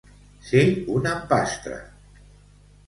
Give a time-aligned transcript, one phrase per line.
[0.47, 0.63] Ser
[0.95, 1.79] un empastre.